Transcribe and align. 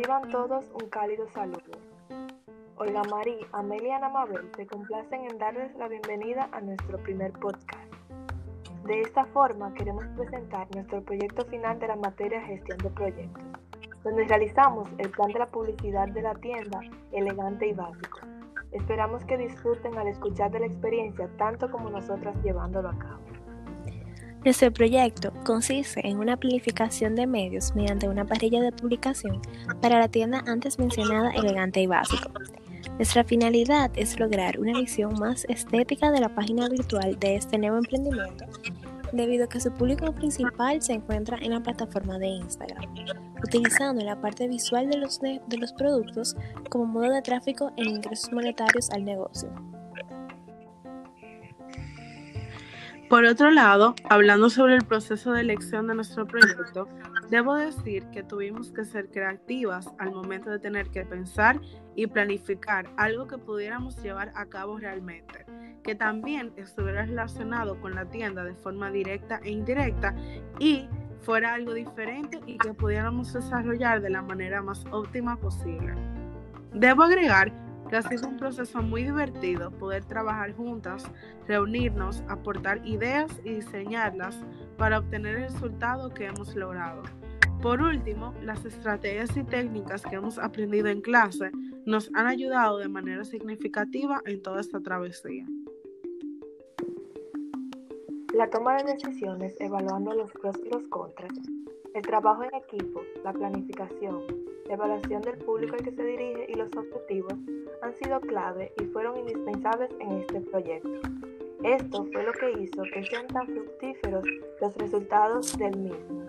Reciban 0.00 0.30
todos 0.30 0.64
un 0.82 0.88
cálido 0.88 1.28
saludo. 1.28 1.76
Olga 2.76 3.02
María, 3.10 3.46
Amelia 3.52 3.88
y 3.88 3.90
Ana 3.90 4.10
se 4.56 4.66
complacen 4.66 5.26
en 5.30 5.36
darles 5.36 5.76
la 5.76 5.88
bienvenida 5.88 6.48
a 6.52 6.60
nuestro 6.62 6.96
primer 7.02 7.32
podcast. 7.32 7.92
De 8.86 9.02
esta 9.02 9.26
forma 9.26 9.74
queremos 9.74 10.06
presentar 10.16 10.66
nuestro 10.74 11.02
proyecto 11.02 11.44
final 11.44 11.78
de 11.80 11.88
la 11.88 11.96
materia 11.96 12.40
gestión 12.40 12.78
de 12.78 12.88
proyectos, 12.88 13.44
donde 14.02 14.24
realizamos 14.24 14.88
el 14.96 15.10
plan 15.10 15.32
de 15.32 15.38
la 15.40 15.50
publicidad 15.50 16.08
de 16.08 16.22
la 16.22 16.34
tienda 16.36 16.80
elegante 17.12 17.68
y 17.68 17.74
básico. 17.74 18.20
Esperamos 18.72 19.22
que 19.26 19.36
disfruten 19.36 19.98
al 19.98 20.08
escuchar 20.08 20.50
de 20.50 20.60
la 20.60 20.66
experiencia 20.66 21.28
tanto 21.36 21.70
como 21.70 21.90
nosotras 21.90 22.34
llevándolo 22.42 22.88
a 22.88 22.98
cabo. 22.98 23.20
Nuestro 24.42 24.72
proyecto 24.72 25.32
consiste 25.44 26.08
en 26.08 26.18
una 26.18 26.36
planificación 26.38 27.14
de 27.14 27.26
medios 27.26 27.74
mediante 27.74 28.08
una 28.08 28.24
parrilla 28.24 28.62
de 28.62 28.72
publicación 28.72 29.42
para 29.82 29.98
la 29.98 30.08
tienda 30.08 30.42
antes 30.46 30.78
mencionada 30.78 31.30
elegante 31.32 31.82
y 31.82 31.86
básico. 31.86 32.30
Nuestra 32.96 33.22
finalidad 33.22 33.90
es 33.96 34.18
lograr 34.18 34.58
una 34.58 34.78
visión 34.78 35.12
más 35.18 35.44
estética 35.50 36.10
de 36.10 36.20
la 36.20 36.34
página 36.34 36.70
virtual 36.70 37.18
de 37.18 37.36
este 37.36 37.58
nuevo 37.58 37.76
emprendimiento, 37.76 38.46
debido 39.12 39.44
a 39.44 39.48
que 39.48 39.60
su 39.60 39.70
público 39.72 40.10
principal 40.12 40.80
se 40.80 40.94
encuentra 40.94 41.36
en 41.42 41.50
la 41.50 41.60
plataforma 41.60 42.18
de 42.18 42.28
Instagram, 42.28 42.84
utilizando 43.44 44.02
la 44.02 44.20
parte 44.22 44.48
visual 44.48 44.88
de 44.88 44.96
los, 44.96 45.20
de, 45.20 45.40
los 45.58 45.74
productos 45.74 46.34
como 46.70 46.86
modo 46.86 47.12
de 47.12 47.20
tráfico 47.20 47.72
en 47.76 47.90
ingresos 47.90 48.32
monetarios 48.32 48.88
al 48.90 49.04
negocio. 49.04 49.52
Por 53.10 53.24
otro 53.24 53.50
lado, 53.50 53.96
hablando 54.08 54.50
sobre 54.50 54.76
el 54.76 54.84
proceso 54.84 55.32
de 55.32 55.40
elección 55.40 55.88
de 55.88 55.96
nuestro 55.96 56.28
proyecto, 56.28 56.86
debo 57.28 57.56
decir 57.56 58.04
que 58.12 58.22
tuvimos 58.22 58.70
que 58.70 58.84
ser 58.84 59.08
creativas 59.08 59.88
al 59.98 60.12
momento 60.12 60.48
de 60.48 60.60
tener 60.60 60.90
que 60.90 61.04
pensar 61.04 61.60
y 61.96 62.06
planificar 62.06 62.88
algo 62.96 63.26
que 63.26 63.36
pudiéramos 63.36 64.00
llevar 64.00 64.30
a 64.36 64.46
cabo 64.46 64.78
realmente, 64.78 65.44
que 65.82 65.96
también 65.96 66.52
estuviera 66.56 67.04
relacionado 67.04 67.80
con 67.80 67.96
la 67.96 68.04
tienda 68.04 68.44
de 68.44 68.54
forma 68.54 68.92
directa 68.92 69.40
e 69.42 69.50
indirecta 69.50 70.14
y 70.60 70.88
fuera 71.22 71.54
algo 71.54 71.74
diferente 71.74 72.38
y 72.46 72.58
que 72.58 72.74
pudiéramos 72.74 73.32
desarrollar 73.32 74.02
de 74.02 74.10
la 74.10 74.22
manera 74.22 74.62
más 74.62 74.84
óptima 74.92 75.36
posible. 75.36 75.94
Debo 76.72 77.02
agregar 77.02 77.52
ha 77.96 78.02
sido 78.02 78.28
un 78.28 78.36
proceso 78.36 78.82
muy 78.82 79.04
divertido 79.04 79.70
poder 79.70 80.04
trabajar 80.04 80.54
juntas, 80.54 81.10
reunirnos, 81.46 82.22
aportar 82.28 82.86
ideas 82.86 83.30
y 83.44 83.54
diseñarlas 83.54 84.38
para 84.76 84.98
obtener 84.98 85.36
el 85.36 85.42
resultado 85.44 86.12
que 86.14 86.26
hemos 86.26 86.54
logrado. 86.54 87.02
Por 87.62 87.82
último, 87.82 88.34
las 88.42 88.64
estrategias 88.64 89.36
y 89.36 89.44
técnicas 89.44 90.02
que 90.02 90.16
hemos 90.16 90.38
aprendido 90.38 90.88
en 90.88 91.02
clase 91.02 91.50
nos 91.84 92.10
han 92.14 92.26
ayudado 92.26 92.78
de 92.78 92.88
manera 92.88 93.24
significativa 93.24 94.22
en 94.24 94.42
toda 94.42 94.60
esta 94.60 94.80
travesía. 94.80 95.44
La 98.34 98.48
toma 98.48 98.76
de 98.76 98.92
decisiones 98.92 99.54
evaluando 99.60 100.14
los 100.14 100.32
pros 100.32 100.56
y 100.64 100.70
los 100.70 100.84
contras, 100.84 101.32
el 101.94 102.02
trabajo 102.02 102.44
en 102.44 102.54
equipo, 102.54 103.02
la 103.24 103.32
planificación, 103.32 104.22
la 104.70 104.76
evaluación 104.76 105.20
del 105.22 105.36
público 105.38 105.74
al 105.74 105.82
que 105.82 105.90
se 105.90 106.04
dirige 106.04 106.46
y 106.48 106.54
los 106.54 106.68
objetivos 106.76 107.34
han 107.82 107.92
sido 107.96 108.20
clave 108.20 108.72
y 108.80 108.84
fueron 108.84 109.18
indispensables 109.18 109.90
en 109.98 110.12
este 110.12 110.40
proyecto. 110.42 111.08
Esto 111.64 112.06
fue 112.12 112.22
lo 112.22 112.32
que 112.32 112.52
hizo 112.52 112.82
que 112.94 113.04
sean 113.04 113.26
tan 113.26 113.48
fructíferos 113.48 114.24
los 114.60 114.76
resultados 114.76 115.58
del 115.58 115.76
mismo. 115.76 116.24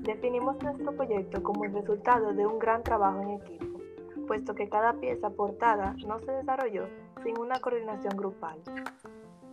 Definimos 0.00 0.62
nuestro 0.62 0.96
proyecto 0.96 1.42
como 1.42 1.66
el 1.66 1.74
resultado 1.74 2.32
de 2.32 2.46
un 2.46 2.58
gran 2.58 2.82
trabajo 2.82 3.20
en 3.20 3.30
equipo, 3.32 3.80
puesto 4.26 4.54
que 4.54 4.70
cada 4.70 4.94
pieza 4.94 5.26
aportada 5.26 5.94
no 6.06 6.20
se 6.20 6.32
desarrolló 6.32 6.86
sin 7.22 7.38
una 7.38 7.60
coordinación 7.60 8.16
grupal. 8.16 8.62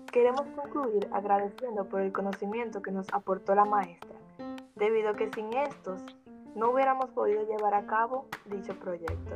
Queremos 0.10 0.44
concluir 0.56 1.06
agradeciendo 1.12 1.84
por 1.84 2.00
el 2.00 2.14
conocimiento 2.14 2.82
que 2.82 2.92
nos 2.92 3.08
aportó 3.12 3.56
la 3.56 3.66
maestra, 3.66 4.16
debido 4.78 5.10
a 5.10 5.14
que 5.16 5.30
sin 5.34 5.52
estos 5.52 6.02
no 6.56 6.72
hubiéramos 6.72 7.10
podido 7.12 7.44
llevar 7.48 7.74
a 7.74 7.86
cabo 7.86 8.28
dicho 8.46 8.74
proyecto. 8.80 9.36